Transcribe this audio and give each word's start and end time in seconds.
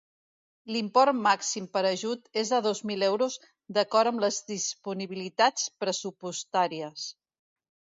L'import 0.75 1.17
màxim 1.27 1.67
per 1.77 1.83
ajut 1.91 2.41
és 2.43 2.55
de 2.55 2.63
dos 2.69 2.83
mil 2.93 3.07
euros 3.11 3.37
d'acord 3.79 4.15
amb 4.15 4.27
les 4.27 4.43
disponibilitats 4.51 5.73
pressupostàries. 5.87 7.11